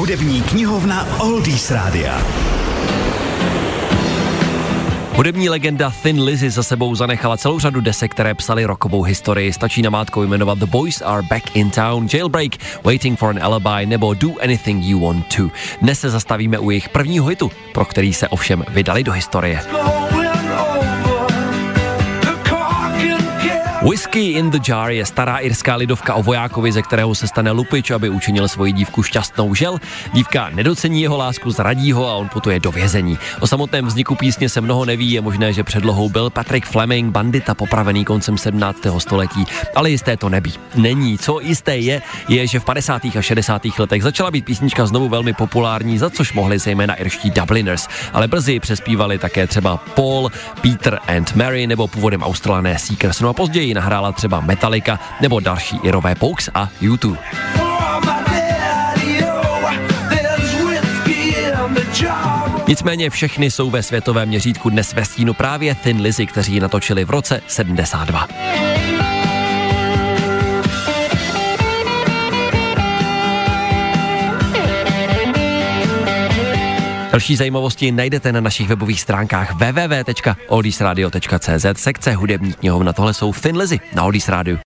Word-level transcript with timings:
Hudební 0.00 0.42
knihovna 0.42 1.06
Oldies 1.18 1.70
Rádia. 1.70 2.22
Hudební 5.14 5.48
legenda 5.48 5.92
Thin 6.02 6.22
Lizzy 6.22 6.50
za 6.50 6.62
sebou 6.62 6.94
zanechala 6.94 7.36
celou 7.36 7.58
řadu 7.58 7.80
desek, 7.80 8.10
které 8.10 8.34
psali 8.34 8.64
rokovou 8.64 9.02
historii. 9.02 9.52
Stačí 9.52 9.82
namátkou 9.82 10.22
jmenovat 10.22 10.58
The 10.58 10.66
Boys 10.66 11.02
Are 11.02 11.22
Back 11.22 11.56
in 11.56 11.70
Town, 11.70 12.08
Jailbreak, 12.12 12.52
Waiting 12.84 13.18
for 13.18 13.30
an 13.30 13.42
Alibi 13.42 13.86
nebo 13.86 14.14
Do 14.14 14.30
Anything 14.42 14.84
You 14.84 15.00
Want 15.00 15.36
To. 15.36 15.50
Dnes 15.82 16.00
se 16.00 16.10
zastavíme 16.10 16.58
u 16.58 16.70
jejich 16.70 16.88
prvního 16.88 17.26
hitu, 17.26 17.50
pro 17.72 17.84
který 17.84 18.12
se 18.12 18.28
ovšem 18.28 18.64
vydali 18.68 19.04
do 19.04 19.12
historie. 19.12 19.62
Whiskey 23.80 24.36
in 24.36 24.50
the 24.50 24.60
Jar 24.68 24.90
je 24.90 25.06
stará 25.06 25.38
irská 25.38 25.76
lidovka 25.76 26.14
o 26.14 26.22
vojákovi, 26.22 26.72
ze 26.72 26.82
kterého 26.82 27.14
se 27.14 27.28
stane 27.28 27.50
lupič, 27.50 27.90
aby 27.90 28.08
učinil 28.08 28.48
svoji 28.48 28.72
dívku 28.72 29.02
šťastnou 29.02 29.54
žel. 29.54 29.80
Dívka 30.12 30.48
nedocení 30.52 31.02
jeho 31.02 31.16
lásku, 31.16 31.50
zradí 31.50 31.92
ho 31.92 32.08
a 32.08 32.14
on 32.14 32.28
putuje 32.28 32.60
do 32.60 32.72
vězení. 32.72 33.18
O 33.40 33.46
samotném 33.46 33.86
vzniku 33.86 34.14
písně 34.14 34.48
se 34.48 34.60
mnoho 34.60 34.84
neví, 34.84 35.12
je 35.12 35.20
možné, 35.20 35.52
že 35.52 35.64
předlohou 35.64 36.08
byl 36.08 36.30
Patrick 36.30 36.66
Fleming, 36.66 37.12
bandita 37.12 37.54
popravený 37.54 38.04
koncem 38.04 38.38
17. 38.38 38.78
století, 38.98 39.44
ale 39.74 39.90
jisté 39.90 40.16
to 40.16 40.28
nebí. 40.28 40.52
Není. 40.74 41.18
Co 41.18 41.40
jisté 41.40 41.76
je, 41.76 42.02
je, 42.28 42.46
že 42.46 42.60
v 42.60 42.64
50. 42.64 43.02
a 43.18 43.22
60. 43.22 43.62
letech 43.78 44.02
začala 44.02 44.30
být 44.30 44.44
písnička 44.44 44.86
znovu 44.86 45.08
velmi 45.08 45.32
populární, 45.32 45.98
za 45.98 46.10
což 46.10 46.32
mohli 46.32 46.58
zejména 46.58 46.94
irští 46.94 47.30
Dubliners, 47.30 47.88
ale 48.12 48.28
brzy 48.28 48.60
přespívali 48.60 49.18
také 49.18 49.46
třeba 49.46 49.76
Paul, 49.76 50.30
Peter 50.60 50.98
and 51.16 51.36
Mary 51.36 51.66
nebo 51.66 51.88
původem 51.88 52.22
australané 52.22 52.78
Seekers. 52.78 53.20
No 53.20 53.28
a 53.28 53.32
později 53.32 53.69
později 53.70 53.74
nahrála 53.74 54.12
třeba 54.12 54.40
Metallica 54.40 54.98
nebo 55.20 55.40
další 55.40 55.76
Irové 55.82 56.14
Pokes 56.14 56.50
a 56.54 56.68
YouTube. 56.80 57.18
Nicméně 62.68 63.10
všechny 63.10 63.50
jsou 63.50 63.70
ve 63.70 63.82
světovém 63.82 64.28
měřítku 64.28 64.70
dnes 64.70 64.92
ve 64.92 65.04
stínu 65.04 65.34
právě 65.34 65.74
Thin 65.74 66.00
Lizzy, 66.00 66.26
kteří 66.26 66.54
ji 66.54 66.60
natočili 66.60 67.04
v 67.04 67.10
roce 67.10 67.42
72. 67.46 68.69
Další 77.12 77.36
zajímavosti 77.36 77.92
najdete 77.92 78.32
na 78.32 78.40
našich 78.40 78.68
webových 78.68 79.00
stránkách 79.00 79.54
www.oldiesradio.cz 79.54 81.66
sekce 81.74 82.14
hudební 82.14 82.52
knihovna. 82.52 82.92
Tohle 82.92 83.14
jsou 83.14 83.32
Thin 83.32 83.56
Lizzy 83.56 83.80
na 83.94 84.04
Oldies 84.04 84.28
Radio. 84.28 84.58